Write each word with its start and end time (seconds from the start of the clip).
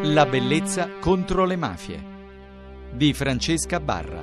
La 0.00 0.26
bellezza 0.26 0.88
contro 1.00 1.44
le 1.44 1.56
mafie 1.56 2.00
di 2.92 3.12
Francesca 3.12 3.80
Barra. 3.80 4.22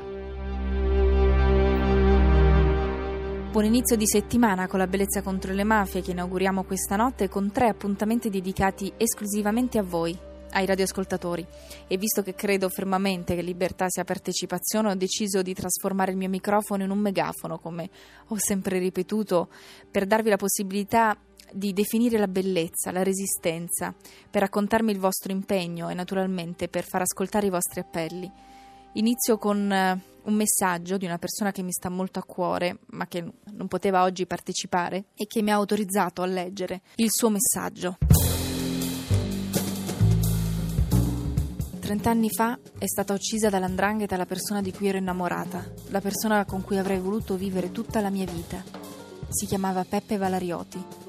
Buon 3.51 3.65
inizio 3.65 3.97
di 3.97 4.07
settimana 4.07 4.67
con 4.67 4.79
la 4.79 4.87
bellezza 4.87 5.21
contro 5.21 5.51
le 5.53 5.65
mafie 5.65 6.01
che 6.01 6.11
inauguriamo 6.11 6.63
questa 6.63 6.95
notte 6.95 7.27
con 7.27 7.51
tre 7.51 7.67
appuntamenti 7.67 8.29
dedicati 8.29 8.93
esclusivamente 8.95 9.77
a 9.77 9.83
voi, 9.83 10.17
ai 10.51 10.65
radioascoltatori. 10.65 11.45
E 11.87 11.97
visto 11.97 12.21
che 12.21 12.35
credo 12.35 12.69
fermamente 12.69 13.35
che 13.35 13.41
libertà 13.41 13.87
sia 13.89 14.05
partecipazione, 14.05 14.91
ho 14.91 14.95
deciso 14.95 15.41
di 15.41 15.53
trasformare 15.53 16.11
il 16.11 16.17
mio 16.17 16.29
microfono 16.29 16.83
in 16.83 16.89
un 16.89 16.99
megafono, 16.99 17.59
come 17.59 17.89
ho 18.29 18.35
sempre 18.37 18.79
ripetuto, 18.79 19.49
per 19.91 20.05
darvi 20.05 20.29
la 20.29 20.37
possibilità 20.37 21.17
di 21.51 21.73
definire 21.73 22.17
la 22.17 22.27
bellezza, 22.27 22.91
la 22.91 23.03
resistenza, 23.03 23.93
per 24.29 24.41
raccontarmi 24.41 24.91
il 24.91 24.99
vostro 24.99 25.31
impegno 25.31 25.89
e 25.89 25.93
naturalmente 25.93 26.67
per 26.67 26.83
far 26.83 27.01
ascoltare 27.01 27.47
i 27.47 27.51
vostri 27.51 27.79
appelli. 27.79 28.31
Inizio 28.93 29.37
con 29.37 29.71
eh, 29.71 30.01
un 30.23 30.33
messaggio 30.33 30.97
di 30.97 31.05
una 31.05 31.17
persona 31.17 31.51
che 31.51 31.61
mi 31.61 31.71
sta 31.71 31.89
molto 31.89 32.19
a 32.19 32.23
cuore, 32.23 32.79
ma 32.91 33.07
che 33.07 33.23
non 33.51 33.67
poteva 33.67 34.03
oggi 34.03 34.25
partecipare 34.25 35.05
e 35.15 35.25
che 35.27 35.41
mi 35.41 35.51
ha 35.51 35.55
autorizzato 35.55 36.21
a 36.21 36.25
leggere 36.25 36.81
il 36.95 37.09
suo 37.11 37.29
messaggio. 37.29 37.97
Trent'anni 41.85 42.31
fa 42.31 42.57
è 42.79 42.87
stata 42.87 43.13
uccisa 43.13 43.49
dall'andrangheta 43.49 44.17
la 44.17 44.25
persona 44.25 44.61
di 44.61 44.71
cui 44.71 44.87
ero 44.87 44.97
innamorata, 44.97 45.71
la 45.89 46.01
persona 46.01 46.43
con 46.43 46.63
cui 46.63 46.79
avrei 46.79 46.99
voluto 46.99 47.35
vivere 47.35 47.71
tutta 47.71 48.01
la 48.01 48.09
mia 48.09 48.25
vita. 48.25 48.63
Si 49.29 49.45
chiamava 49.45 49.83
Peppe 49.83 50.17
Valarioti. 50.17 51.04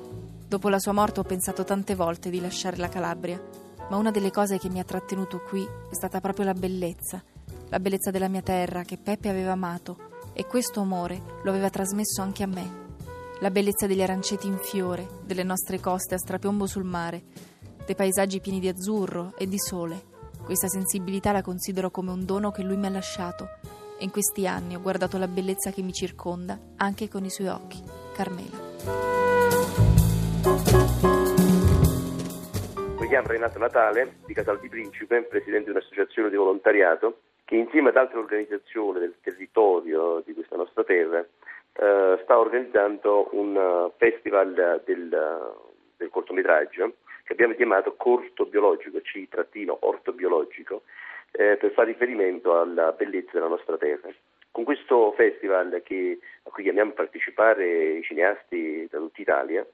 Dopo 0.49 0.69
la 0.69 0.79
sua 0.79 0.93
morte 0.93 1.19
ho 1.19 1.25
pensato 1.25 1.65
tante 1.65 1.97
volte 1.97 2.31
di 2.31 2.41
lasciare 2.41 2.77
la 2.77 2.89
Calabria, 2.89 3.43
ma 3.91 3.97
una 3.97 4.13
delle 4.13 4.31
cose 4.31 4.59
che 4.59 4.69
mi 4.69 4.79
ha 4.79 4.85
trattenuto 4.85 5.41
qui 5.41 5.65
è 5.65 5.95
stata 5.95 6.21
proprio 6.21 6.45
la 6.45 6.55
bellezza, 6.55 7.21
la 7.69 7.81
bellezza 7.81 8.13
della 8.13 8.29
mia 8.29 8.43
terra 8.43 8.83
che 8.83 8.97
Peppe 8.97 9.29
aveva 9.29 9.53
amato 9.53 10.15
e 10.33 10.47
questo 10.47 10.81
amore 10.81 11.21
lo 11.43 11.51
aveva 11.51 11.69
trasmesso 11.69 12.23
anche 12.23 12.45
a 12.45 12.47
me. 12.47 12.85
La 13.41 13.51
bellezza 13.51 13.89
degli 13.89 14.03
aranceti 14.03 14.47
in 14.47 14.59
fiore, 14.59 15.09
delle 15.25 15.43
nostre 15.43 15.81
coste 15.81 16.15
a 16.15 16.19
strapiombo 16.19 16.67
sul 16.67 16.85
mare, 16.85 17.25
dei 17.85 17.97
paesaggi 17.97 18.41
pieni 18.41 18.61
di 18.61 18.69
azzurro 18.69 19.35
e 19.37 19.49
di 19.49 19.59
sole. 19.59 20.15
Questa 20.45 20.69
sensibilità 20.69 21.33
la 21.33 21.43
considero 21.43 21.91
come 21.91 22.13
un 22.13 22.25
dono 22.25 22.53
che 22.53 22.63
lui 22.63 22.77
mi 22.77 22.87
ha 22.87 22.91
lasciato 22.91 23.49
e 23.99 24.05
in 24.05 24.11
questi 24.11 24.47
anni 24.47 24.77
ho 24.77 24.81
guardato 24.81 25.19
la 25.19 25.27
bellezza 25.27 25.73
che 25.73 25.83
mi 25.83 25.93
circonda 25.93 26.57
anche 26.77 27.09
con 27.09 27.25
i 27.25 27.31
suoi 27.31 27.49
occhi. 27.49 27.83
Carmela. 28.15 29.46
Mi 33.07 33.13
chiamo 33.13 33.29
Renato 33.29 33.61
Natale 33.61 34.17
di 34.27 34.35
Casal 34.35 34.59
di 34.59 34.69
Principe, 34.69 35.23
presidente 35.23 35.67
di 35.67 35.71
un'associazione 35.71 36.29
di 36.29 36.35
volontariato 36.35 37.21
che 37.45 37.55
insieme 37.55 37.91
ad 37.91 37.97
altre 37.97 38.19
organizzazioni 38.19 38.99
del 38.99 39.15
territorio 39.21 40.25
di 40.27 40.35
questa 40.35 40.57
nostra 40.57 40.83
terra 40.83 41.21
eh, 41.21 42.19
sta 42.25 42.37
organizzando 42.37 43.29
un 43.31 43.55
uh, 43.55 43.93
festival 43.97 44.83
del, 44.85 45.55
del 45.97 46.11
cortometraggio 46.11 46.95
che 47.23 47.33
abbiamo 47.33 47.55
chiamato 47.55 47.95
Corto 47.95 48.45
Biologico, 48.47 48.99
C-orto 49.01 50.13
biologico, 50.13 50.83
eh, 51.31 51.57
per 51.61 51.71
fare 51.75 51.93
riferimento 51.93 52.59
alla 52.61 52.91
bellezza 52.91 53.31
della 53.35 53.47
nostra 53.47 53.77
terra. 53.77 54.09
Con 54.51 54.65
questo 54.65 55.13
festival 55.13 55.81
che, 55.85 56.19
a 56.43 56.51
cui 56.51 56.65
chiamiamo 56.65 56.91
a 56.91 56.95
partecipare 56.95 57.99
i 57.99 58.03
cineasti 58.03 58.89
da 58.91 58.99
tutta 58.99 59.21
Italia, 59.21 59.65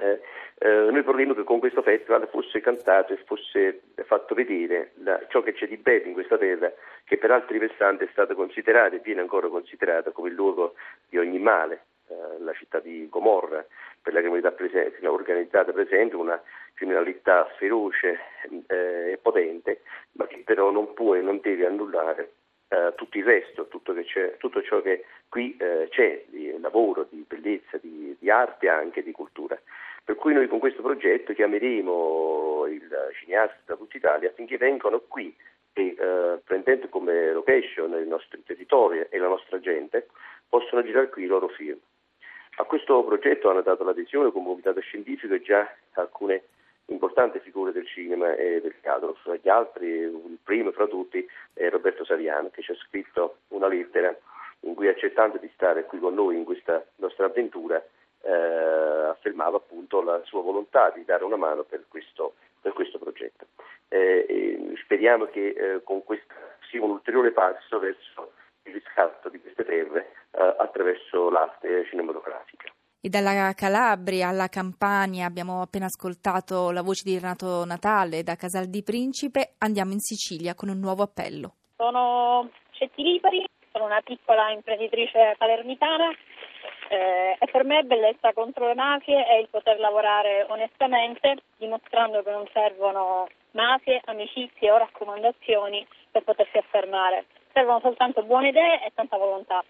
eh, 0.00 0.20
eh, 0.58 0.90
noi 0.90 1.02
vorremmo 1.02 1.34
che 1.34 1.44
con 1.44 1.58
questo 1.58 1.82
festival 1.82 2.28
fosse 2.28 2.60
cantato 2.60 3.12
e 3.12 3.18
fosse 3.24 3.82
fatto 4.04 4.34
vedere 4.34 4.92
la, 5.02 5.20
ciò 5.28 5.42
che 5.42 5.52
c'è 5.52 5.66
di 5.66 5.76
bello 5.76 6.06
in 6.06 6.12
questa 6.12 6.38
terra, 6.38 6.72
che 7.04 7.18
per 7.18 7.30
altri 7.30 7.58
versanti 7.58 8.04
è 8.04 8.08
stata 8.12 8.34
considerata 8.34 8.96
e 8.96 9.00
viene 9.00 9.20
ancora 9.20 9.48
considerata 9.48 10.10
come 10.10 10.28
il 10.28 10.34
luogo 10.34 10.74
di 11.08 11.18
ogni 11.18 11.38
male, 11.38 11.86
eh, 12.08 12.42
la 12.42 12.52
città 12.54 12.80
di 12.80 13.08
Gomorra, 13.08 13.64
per 14.00 14.12
la 14.12 14.20
criminalità 14.20 14.52
presente, 14.52 15.06
organizzata 15.06 15.72
presente, 15.72 16.16
una 16.16 16.40
criminalità 16.74 17.44
feroce 17.58 18.18
eh, 18.66 19.12
e 19.12 19.18
potente, 19.20 19.82
ma 20.12 20.26
che 20.26 20.42
però 20.44 20.70
non 20.70 20.94
può 20.94 21.14
e 21.14 21.20
non 21.20 21.40
deve 21.40 21.66
annullare 21.66 22.32
Uh, 22.72 22.94
tutto 22.94 23.18
il 23.18 23.24
resto, 23.24 23.68
tutto, 23.68 23.92
tutto, 24.38 24.62
ciò 24.62 24.80
che 24.80 25.04
qui 25.28 25.54
uh, 25.60 25.86
c'è 25.90 26.24
di 26.28 26.58
lavoro, 26.58 27.06
di 27.10 27.22
bellezza, 27.28 27.76
di, 27.76 28.16
di 28.18 28.30
arte 28.30 28.64
e 28.64 28.70
anche 28.70 29.02
di 29.02 29.12
cultura. 29.12 29.60
Per 30.02 30.14
cui 30.16 30.32
noi 30.32 30.48
con 30.48 30.58
questo 30.58 30.80
progetto 30.80 31.34
chiameremo 31.34 32.66
il 32.68 32.88
cineasta 33.20 33.60
da 33.66 33.76
tutta 33.76 33.98
Italia 33.98 34.30
affinché 34.30 34.56
vengano 34.56 35.00
qui 35.06 35.36
e 35.74 35.94
eh, 35.98 36.40
prendendo 36.44 36.88
come 36.88 37.32
location 37.32 37.92
il 37.92 38.08
nostro 38.08 38.38
territorio 38.44 39.06
e 39.10 39.18
la 39.18 39.28
nostra 39.28 39.58
gente, 39.60 40.08
possono 40.48 40.82
girare 40.82 41.08
qui 41.08 41.24
i 41.24 41.26
loro 41.26 41.48
film. 41.48 41.78
A 42.56 42.64
questo 42.64 43.02
progetto 43.04 43.48
hanno 43.48 43.62
dato 43.62 43.84
l'adesione 43.84 44.30
come 44.30 44.46
comitato 44.46 44.80
scientifico 44.80 45.38
già 45.40 45.72
alcune 45.92 46.44
importanti 46.86 47.38
figure 47.40 47.72
del 47.72 47.86
cinema 47.86 48.34
e 48.34 48.60
del 48.60 48.74
teatro, 48.80 49.14
fra 49.22 49.36
gli 49.40 49.48
altri, 49.48 49.88
il 49.88 50.38
primo 50.42 50.72
fra 50.72 50.86
tutti 50.86 51.26
è 51.52 51.68
Roberto 51.70 52.04
Saviano 52.04 52.50
che 52.50 52.62
ci 52.62 52.72
ha 52.72 52.76
scritto 52.76 53.38
una 53.48 53.68
lettera 53.68 54.16
in 54.60 54.74
cui 54.74 54.88
accettando 54.88 55.38
di 55.38 55.50
stare 55.54 55.84
qui 55.84 55.98
con 55.98 56.14
noi 56.14 56.36
in 56.36 56.44
questa 56.44 56.84
nostra 56.96 57.26
avventura 57.26 57.82
eh, 58.22 58.30
affermava 58.30 59.56
appunto 59.56 60.02
la 60.02 60.20
sua 60.24 60.42
volontà 60.42 60.90
di 60.90 61.04
dare 61.04 61.24
una 61.24 61.36
mano 61.36 61.64
per 61.64 61.84
questo, 61.88 62.34
per 62.60 62.72
questo 62.72 62.98
progetto. 62.98 63.46
Eh, 63.88 64.74
speriamo 64.82 65.26
che 65.26 65.48
eh, 65.48 65.82
con 65.82 66.04
questo 66.04 66.32
sia 66.68 66.82
un 66.82 66.90
ulteriore 66.90 67.32
passo 67.32 67.78
verso 67.78 68.32
il 68.64 68.74
riscatto 68.74 69.28
di 69.28 69.40
queste 69.40 69.64
terre 69.64 70.12
eh, 70.30 70.54
attraverso 70.58 71.28
l'arte 71.30 71.84
cinematografica. 71.86 72.72
E 73.04 73.08
dalla 73.08 73.52
Calabria 73.54 74.28
alla 74.28 74.46
Campania 74.46 75.26
abbiamo 75.26 75.60
appena 75.60 75.86
ascoltato 75.86 76.70
la 76.70 76.82
voce 76.82 77.02
di 77.02 77.18
Renato 77.18 77.64
Natale 77.64 78.22
da 78.22 78.36
Casal 78.36 78.66
di 78.66 78.84
Principe. 78.84 79.54
Andiamo 79.58 79.90
in 79.90 79.98
Sicilia 79.98 80.54
con 80.54 80.68
un 80.68 80.78
nuovo 80.78 81.02
appello. 81.02 81.54
Sono 81.74 82.48
Cetti 82.70 83.02
Lipari, 83.02 83.44
sono 83.72 83.86
una 83.86 84.00
piccola 84.04 84.52
imprenditrice 84.52 85.34
palermitana 85.36 86.14
eh, 86.90 87.36
e 87.40 87.46
per 87.50 87.64
me 87.64 87.82
bellezza 87.82 88.32
contro 88.34 88.68
le 88.68 88.76
mafie 88.76 89.26
è 89.26 89.34
il 89.34 89.48
poter 89.50 89.80
lavorare 89.80 90.46
onestamente, 90.48 91.42
dimostrando 91.56 92.22
che 92.22 92.30
non 92.30 92.46
servono 92.52 93.26
mafie, 93.50 94.00
amicizie 94.04 94.70
o 94.70 94.78
raccomandazioni 94.78 95.84
per 96.08 96.22
potersi 96.22 96.56
affermare. 96.56 97.24
Servono 97.52 97.80
soltanto 97.80 98.22
buone 98.22 98.50
idee 98.50 98.86
e 98.86 98.92
tanta 98.94 99.16
volontà. 99.16 99.64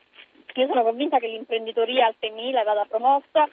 Io 0.54 0.66
sono 0.66 0.82
convinta 0.82 1.18
che 1.18 1.28
l'imprenditoria 1.28 2.06
al 2.06 2.14
femminile 2.18 2.62
vada 2.62 2.84
promossa 2.84 3.48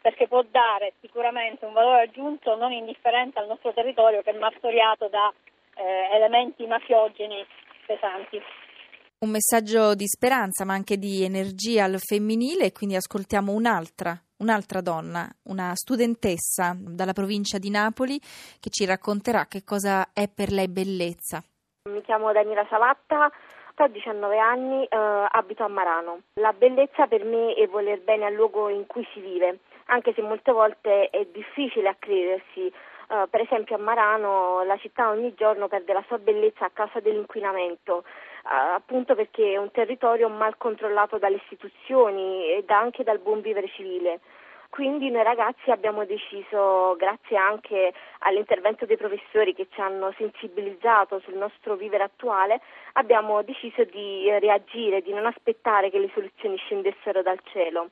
perché 0.00 0.26
può 0.28 0.42
dare 0.50 0.94
sicuramente 1.00 1.64
un 1.64 1.72
valore 1.72 2.02
aggiunto 2.02 2.56
non 2.56 2.72
indifferente 2.72 3.38
al 3.38 3.46
nostro 3.46 3.72
territorio 3.72 4.22
che 4.22 4.30
è 4.30 4.38
martoriato 4.38 5.08
da 5.08 5.32
eh, 5.74 6.16
elementi 6.16 6.66
mafiogeni 6.66 7.44
pesanti. 7.86 8.40
Un 9.20 9.30
messaggio 9.30 9.94
di 9.94 10.06
speranza 10.06 10.64
ma 10.64 10.74
anche 10.74 10.96
di 10.96 11.24
energia 11.24 11.84
al 11.84 11.98
femminile, 11.98 12.70
quindi 12.70 12.94
ascoltiamo 12.94 13.52
un'altra, 13.52 14.16
un'altra 14.38 14.80
donna, 14.80 15.28
una 15.44 15.72
studentessa 15.74 16.76
dalla 16.78 17.12
provincia 17.12 17.58
di 17.58 17.68
Napoli 17.68 18.18
che 18.60 18.70
ci 18.70 18.84
racconterà 18.84 19.46
che 19.46 19.64
cosa 19.64 20.12
è 20.12 20.28
per 20.28 20.52
lei 20.52 20.68
bellezza. 20.68 21.42
Mi 21.90 22.00
chiamo 22.02 22.32
Daniela 22.32 22.64
Savatta, 22.70 23.30
ho 23.82 23.88
19 23.88 24.38
anni, 24.38 24.84
eh, 24.84 25.26
abito 25.30 25.64
a 25.64 25.68
Marano. 25.68 26.20
La 26.34 26.52
bellezza 26.52 27.06
per 27.06 27.24
me 27.24 27.54
è 27.54 27.66
voler 27.66 28.00
bene 28.00 28.26
al 28.26 28.34
luogo 28.34 28.68
in 28.68 28.86
cui 28.86 29.06
si 29.12 29.20
vive, 29.20 29.58
anche 29.86 30.12
se 30.14 30.22
molte 30.22 30.52
volte 30.52 31.10
è 31.10 31.26
difficile 31.32 31.88
a 31.88 31.96
credersi. 31.98 32.72
Uh, 33.08 33.26
per 33.30 33.40
esempio 33.40 33.74
a 33.74 33.78
Marano 33.78 34.62
la 34.64 34.76
città 34.76 35.08
ogni 35.08 35.32
giorno 35.32 35.66
perde 35.66 35.94
la 35.94 36.04
sua 36.06 36.18
bellezza 36.18 36.66
a 36.66 36.70
causa 36.70 37.00
dell'inquinamento 37.00 38.04
appunto 38.74 39.14
perché 39.14 39.52
è 39.52 39.56
un 39.56 39.70
territorio 39.70 40.28
mal 40.28 40.56
controllato 40.56 41.18
dalle 41.18 41.36
istituzioni 41.36 42.52
ed 42.52 42.70
anche 42.70 43.04
dal 43.04 43.18
buon 43.18 43.40
vivere 43.40 43.68
civile. 43.68 44.20
Quindi 44.70 45.10
noi 45.10 45.22
ragazzi 45.22 45.70
abbiamo 45.70 46.04
deciso, 46.04 46.94
grazie 46.96 47.36
anche 47.36 47.92
all'intervento 48.20 48.86
dei 48.86 48.96
professori 48.96 49.54
che 49.54 49.66
ci 49.70 49.80
hanno 49.80 50.12
sensibilizzato 50.16 51.20
sul 51.20 51.34
nostro 51.34 51.74
vivere 51.74 52.04
attuale, 52.04 52.60
abbiamo 52.92 53.42
deciso 53.42 53.84
di 53.84 54.28
reagire, 54.38 55.02
di 55.02 55.12
non 55.12 55.26
aspettare 55.26 55.90
che 55.90 55.98
le 55.98 56.10
soluzioni 56.12 56.56
scendessero 56.56 57.22
dal 57.22 57.40
cielo. 57.50 57.88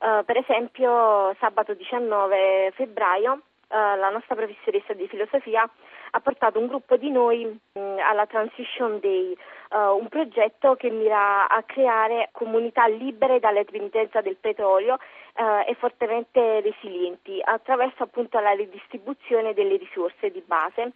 Uh, 0.00 0.24
per 0.24 0.36
esempio 0.36 1.34
sabato 1.40 1.74
19 1.74 2.72
febbraio 2.74 3.32
uh, 3.32 3.40
la 3.68 4.10
nostra 4.10 4.36
professoressa 4.36 4.92
di 4.92 5.08
filosofia 5.08 5.68
ha 6.10 6.20
portato 6.20 6.58
un 6.58 6.66
gruppo 6.66 6.96
di 6.96 7.10
noi 7.10 7.44
mh, 7.44 7.80
mm, 7.80 7.98
alla 7.98 8.26
Transition 8.26 8.98
Day, 9.00 9.36
uh, 9.70 9.96
un 9.96 10.08
progetto 10.08 10.74
che 10.76 10.90
mira 10.90 11.48
a 11.48 11.62
creare 11.62 12.28
comunità 12.32 12.86
libere 12.86 13.40
dalla 13.40 13.62
dipendenza 13.62 14.20
del 14.20 14.36
petrolio 14.36 14.94
uh, 14.94 15.68
e 15.68 15.74
fortemente 15.78 16.60
resilienti 16.60 17.40
attraverso 17.42 18.02
appunto 18.02 18.38
la 18.38 18.52
ridistribuzione 18.52 19.54
delle 19.54 19.76
risorse 19.76 20.30
di 20.30 20.42
base 20.46 20.92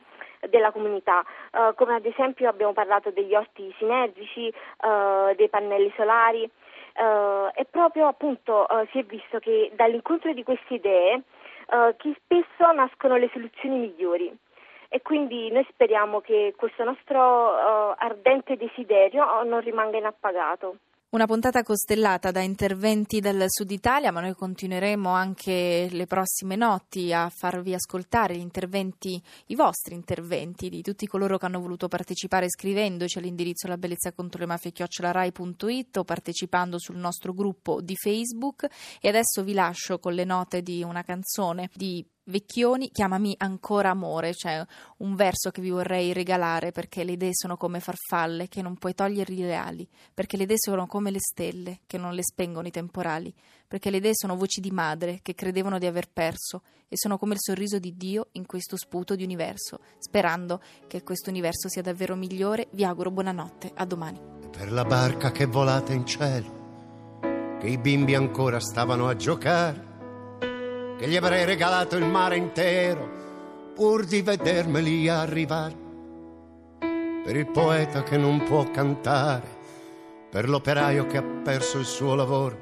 della 0.48 0.72
comunità, 0.72 1.24
uh, 1.52 1.74
come 1.74 1.94
ad 1.94 2.06
esempio 2.06 2.48
abbiamo 2.48 2.72
parlato 2.72 3.10
degli 3.10 3.34
orti 3.34 3.72
sinergici, 3.78 4.52
dei 5.36 5.48
pannelli 5.48 5.92
solari 5.96 6.42
e 6.42 7.66
proprio 7.70 8.06
appunto 8.06 8.66
si 8.90 8.98
è 8.98 9.04
visto 9.04 9.38
che 9.38 9.70
dall'incontro 9.74 10.32
di 10.32 10.42
queste 10.42 10.74
idee 10.74 11.22
che 11.96 12.16
spesso 12.22 12.72
nascono 12.72 13.16
le 13.16 13.30
soluzioni 13.32 13.78
migliori 13.78 14.36
e 14.92 15.00
quindi 15.00 15.50
noi 15.50 15.66
speriamo 15.70 16.20
che 16.20 16.52
questo 16.54 16.84
nostro 16.84 17.56
ardente 17.96 18.56
desiderio 18.56 19.42
non 19.44 19.60
rimanga 19.60 19.96
inappagato. 19.96 20.76
Una 21.12 21.26
puntata 21.26 21.62
costellata 21.62 22.30
da 22.30 22.40
interventi 22.40 23.20
del 23.20 23.44
Sud 23.46 23.70
Italia, 23.70 24.12
ma 24.12 24.20
noi 24.20 24.34
continueremo 24.34 25.10
anche 25.10 25.88
le 25.90 26.06
prossime 26.06 26.56
notti 26.56 27.12
a 27.12 27.30
farvi 27.30 27.72
ascoltare 27.74 28.34
gli 28.34 28.40
interventi, 28.40 29.22
i 29.46 29.54
vostri 29.54 29.94
interventi 29.94 30.68
di 30.68 30.82
tutti 30.82 31.06
coloro 31.06 31.36
che 31.38 31.46
hanno 31.46 31.60
voluto 31.60 31.88
partecipare 31.88 32.48
scrivendoci 32.48 33.16
all'indirizzo 33.16 33.68
la 33.68 33.76
bellezza 33.76 34.12
contro 34.12 34.40
le 34.40 34.46
mafie 34.46 34.72
chiocciolarai.it 34.72 35.96
o 35.98 36.04
partecipando 36.04 36.78
sul 36.78 36.96
nostro 36.96 37.32
gruppo 37.32 37.80
di 37.80 37.94
Facebook. 37.94 38.66
E 39.00 39.08
adesso 39.08 39.42
vi 39.42 39.54
lascio 39.54 39.98
con 39.98 40.12
le 40.12 40.24
note 40.24 40.62
di 40.62 40.82
una 40.82 41.02
canzone 41.02 41.68
di 41.74 42.02
Vecchioni, 42.24 42.90
chiamami 42.92 43.34
ancora 43.38 43.90
amore, 43.90 44.32
cioè 44.32 44.64
un 44.98 45.16
verso 45.16 45.50
che 45.50 45.60
vi 45.60 45.70
vorrei 45.70 46.12
regalare 46.12 46.70
perché 46.70 47.02
le 47.02 47.12
idee 47.12 47.30
sono 47.32 47.56
come 47.56 47.80
farfalle 47.80 48.46
che 48.46 48.62
non 48.62 48.76
puoi 48.76 48.94
togliere 48.94 49.32
i 49.32 49.42
reali, 49.42 49.88
perché 50.14 50.36
le 50.36 50.44
idee 50.44 50.58
sono 50.58 50.86
come 50.86 51.10
le 51.10 51.18
stelle 51.18 51.80
che 51.84 51.98
non 51.98 52.14
le 52.14 52.22
spengono 52.22 52.68
i 52.68 52.70
temporali, 52.70 53.34
perché 53.66 53.90
le 53.90 53.96
idee 53.96 54.12
sono 54.14 54.36
voci 54.36 54.60
di 54.60 54.70
madre 54.70 55.18
che 55.20 55.34
credevano 55.34 55.78
di 55.78 55.86
aver 55.86 56.10
perso 56.12 56.62
e 56.88 56.96
sono 56.96 57.18
come 57.18 57.34
il 57.34 57.40
sorriso 57.40 57.80
di 57.80 57.96
Dio 57.96 58.28
in 58.32 58.46
questo 58.46 58.76
sputo 58.76 59.16
di 59.16 59.24
universo. 59.24 59.80
Sperando 59.98 60.60
che 60.86 61.02
questo 61.02 61.28
universo 61.28 61.68
sia 61.68 61.82
davvero 61.82 62.14
migliore, 62.14 62.68
vi 62.70 62.84
auguro 62.84 63.10
buonanotte, 63.10 63.72
a 63.74 63.84
domani. 63.84 64.20
Per 64.48 64.70
la 64.70 64.84
barca 64.84 65.32
che 65.32 65.46
volate 65.46 65.92
in 65.92 66.06
cielo, 66.06 67.58
che 67.58 67.66
i 67.66 67.78
bimbi 67.78 68.14
ancora 68.14 68.60
stavano 68.60 69.08
a 69.08 69.16
giocare 69.16 69.90
che 71.02 71.08
gli 71.08 71.16
avrei 71.16 71.44
regalato 71.44 71.96
il 71.96 72.04
mare 72.04 72.36
intero 72.36 73.72
pur 73.74 74.04
di 74.04 74.22
vedermeli 74.22 75.08
arrivare. 75.08 75.74
Per 76.78 77.34
il 77.34 77.50
poeta 77.50 78.04
che 78.04 78.16
non 78.16 78.44
può 78.44 78.70
cantare, 78.70 79.48
per 80.30 80.48
l'operaio 80.48 81.08
che 81.08 81.16
ha 81.16 81.24
perso 81.42 81.80
il 81.80 81.86
suo 81.86 82.14
lavoro, 82.14 82.56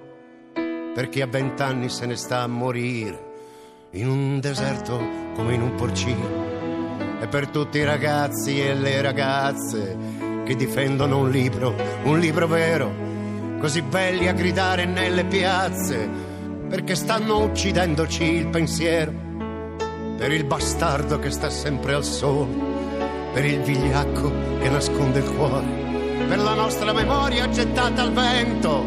per 0.95 1.11
chi 1.11 1.21
a 1.21 1.27
vent'anni 1.27 1.91
se 1.91 2.07
ne 2.07 2.17
sta 2.17 2.41
a 2.41 2.47
morire 2.47 3.89
in 3.91 4.09
un 4.09 4.41
deserto 4.41 4.99
come 5.35 5.53
in 5.53 5.61
un 5.61 5.75
porcino, 5.75 7.21
e 7.21 7.27
per 7.27 7.49
tutti 7.49 7.77
i 7.77 7.85
ragazzi 7.85 8.59
e 8.59 8.73
le 8.73 9.03
ragazze 9.03 9.99
che 10.47 10.57
difendono 10.57 11.19
un 11.19 11.29
libro, 11.29 11.75
un 12.05 12.19
libro 12.19 12.47
vero, 12.47 12.91
così 13.59 13.83
belli 13.83 14.29
a 14.29 14.33
gridare 14.33 14.87
nelle 14.87 15.27
piazze 15.27 16.30
perché 16.71 16.95
stanno 16.95 17.43
uccidendoci 17.43 18.23
il 18.23 18.47
pensiero, 18.47 19.13
per 20.17 20.31
il 20.31 20.45
bastardo 20.45 21.19
che 21.19 21.31
sta 21.31 21.51
sempre 21.51 21.95
al 21.95 22.05
sole, 22.05 22.55
per 23.33 23.45
il 23.45 23.61
vigliacco 23.61 24.33
che 24.61 24.69
nasconde 24.69 25.19
il 25.19 25.35
cuore, 25.35 25.67
per 26.29 26.39
la 26.39 26.55
nostra 26.55 26.93
memoria 26.93 27.49
gettata 27.49 28.03
al 28.03 28.13
vento 28.13 28.85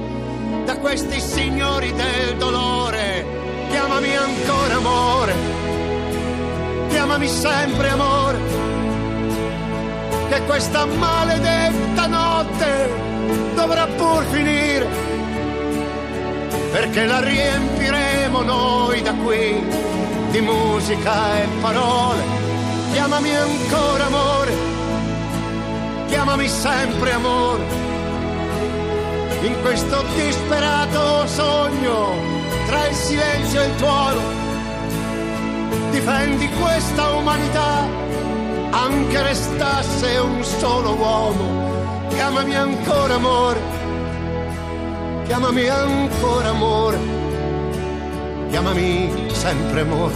da 0.63 0.77
questi 0.77 1.19
signori 1.19 1.91
del 1.91 2.37
dolore. 2.37 3.41
Chiamami 3.69 4.15
ancora 4.15 4.75
amore, 4.75 5.33
chiamami 6.87 7.27
sempre 7.27 7.89
amore, 7.89 8.39
che 10.29 10.41
questa 10.45 10.85
maledetta 10.85 12.07
notte 12.07 12.89
dovrà 13.55 13.85
pur 13.87 14.23
finire 14.31 15.12
perché 16.73 17.05
la 17.05 17.19
riempiremo 17.19 18.41
noi 18.41 19.03
da 19.03 19.13
qui 19.13 19.63
di 20.31 20.41
musica 20.41 21.37
e 21.39 21.47
parole. 21.61 22.23
Chiamami 22.93 23.35
ancora 23.35 24.05
amore, 24.07 24.53
chiamami 26.07 26.47
sempre 26.47 27.11
amore. 27.11 27.63
In 29.43 29.55
questo 29.61 30.03
disperato 30.15 31.27
sogno, 31.27 32.15
tra 32.65 32.87
il 32.87 32.95
silenzio 32.95 33.61
e 33.61 33.65
il 33.65 33.75
tuono, 33.75 34.21
difendi 35.91 36.49
questa 36.59 37.11
umanità, 37.11 37.87
anche 38.71 39.21
restasse 39.21 40.17
un 40.17 40.43
solo 40.43 40.95
uomo. 40.95 42.07
Chiamami 42.09 42.55
ancora 42.55 43.13
amore 43.13 43.82
chiamami 45.25 45.67
ancora 45.67 46.49
amore, 46.49 46.97
chiamami 48.49 49.29
sempre 49.31 49.81
amore, 49.81 50.13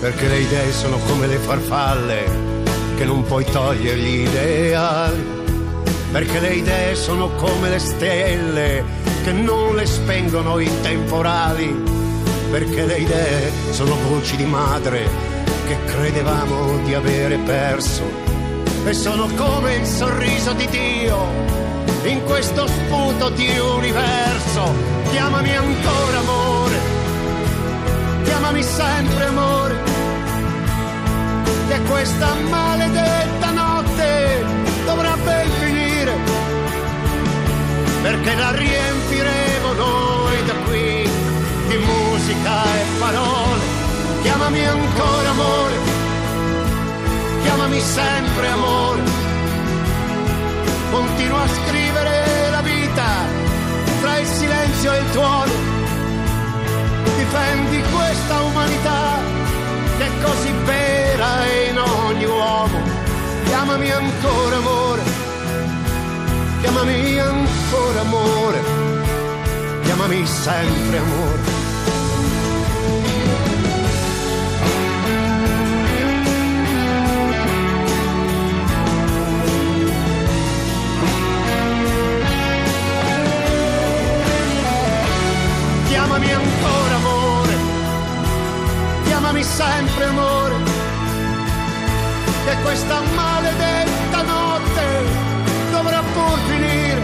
perché 0.00 0.26
le 0.26 0.38
idee 0.38 0.72
sono 0.72 0.98
come 1.06 1.26
le 1.26 1.36
farfalle 1.36 2.24
che 2.96 3.04
non 3.04 3.22
puoi 3.22 3.44
togliere 3.44 3.98
gli 3.98 4.26
ideali, 4.26 5.26
perché 6.10 6.40
le 6.40 6.54
idee 6.54 6.94
sono 6.94 7.30
come 7.36 7.70
le 7.70 7.78
stelle 7.78 8.84
che 9.22 9.32
non 9.32 9.76
le 9.76 9.86
spengono 9.86 10.58
i 10.58 10.70
temporali, 10.82 11.82
perché 12.50 12.84
le 12.84 12.98
idee 12.98 13.52
sono 13.70 13.94
voci 14.08 14.36
di 14.36 14.44
madre 14.44 15.08
che 15.66 15.76
credevamo 15.84 16.78
di 16.84 16.94
avere 16.94 17.36
perso. 17.38 18.26
E 18.84 18.92
sono 18.94 19.28
come 19.36 19.74
il 19.74 19.86
sorriso 19.86 20.52
di 20.52 20.66
Dio 20.68 21.67
in 22.04 22.22
questo 22.24 22.66
sputo 22.66 23.28
di 23.30 23.48
universo. 23.58 24.72
Chiamami 25.10 25.54
ancora 25.56 26.18
amore, 26.18 26.78
chiamami 28.24 28.62
sempre 28.62 29.24
amore, 29.24 29.76
che 31.68 31.80
questa 31.82 32.34
maledetta 32.48 33.50
notte 33.50 34.44
dovrà 34.84 35.16
ben 35.24 35.50
finire, 35.60 36.14
perché 38.02 38.34
la 38.34 38.50
riempiremo 38.50 39.72
noi 39.72 40.44
da 40.44 40.54
qui 40.66 41.10
di 41.68 41.76
musica 41.76 42.64
e 42.64 42.84
parole. 42.98 43.76
Chiamami 44.22 44.66
ancora 44.66 45.30
amore, 45.30 45.74
chiamami 47.42 47.80
sempre 47.80 48.48
amore 48.48 49.17
continua 50.90 51.42
a 51.42 51.48
scrivere 51.48 52.50
la 52.50 52.62
vita 52.62 53.06
tra 54.00 54.18
il 54.18 54.26
silenzio 54.26 54.92
e 54.92 54.98
il 54.98 55.10
tuono. 55.12 55.52
Difendi 57.16 57.82
questa 57.94 58.42
umanità 58.42 59.18
che 59.98 60.06
è 60.06 60.10
così 60.22 60.52
vera 60.64 61.46
in 61.68 61.78
ogni 61.78 62.24
uomo. 62.24 62.80
Chiamami 63.44 63.90
ancora 63.90 64.56
amore, 64.56 65.02
chiamami 66.60 67.18
ancora 67.18 68.00
amore, 68.00 68.60
chiamami 69.82 70.26
sempre 70.26 70.98
amore. 70.98 71.57
Sempre 89.98 90.04
amore, 90.06 90.54
che 92.44 92.56
questa 92.62 93.00
maledetta 93.14 94.22
notte 94.22 94.84
dovrà 95.72 96.02
pur 96.12 96.38
finire, 96.46 97.02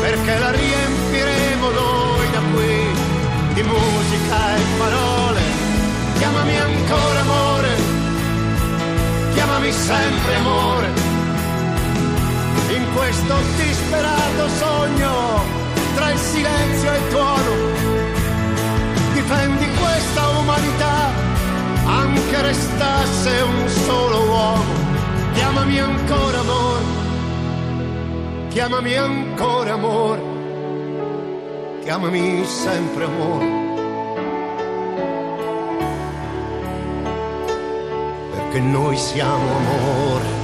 perché 0.00 0.38
la 0.38 0.50
riempiremo 0.50 1.70
noi 1.70 2.30
da 2.30 2.40
qui 2.52 3.54
di 3.54 3.62
musica 3.62 4.56
e 4.56 4.60
parole. 4.78 5.40
Chiamami 6.18 6.58
ancora 6.58 7.20
amore, 7.20 7.68
chiamami 9.32 9.72
sempre 9.72 10.34
amore, 10.36 10.88
in 12.68 12.84
questo 12.94 13.34
disperato 13.56 14.48
sogno 14.58 15.42
tra 15.94 16.10
il 16.10 16.18
silenzio 16.18 16.92
e 16.92 16.96
il 16.96 17.08
tuono 17.08 17.77
anche 22.38 22.42
restasse 22.42 23.40
un 23.40 23.68
solo 23.68 24.24
uomo. 24.24 24.64
Chiamami 25.34 25.78
ancora 25.78 26.38
amore, 26.38 26.84
chiamami 28.48 28.94
ancora 28.94 29.72
amore, 29.74 30.22
chiamami 31.82 32.44
sempre 32.44 33.04
amore. 33.04 33.66
che 38.50 38.60
noi 38.60 38.96
siamo 38.96 39.56
amore 39.56 40.37